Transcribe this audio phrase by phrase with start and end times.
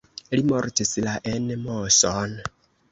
[0.35, 2.39] Li mortis la en Moson.